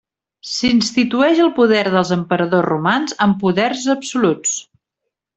[0.51, 4.55] S'institueix el poder dels emperadors romans amb poders absoluts.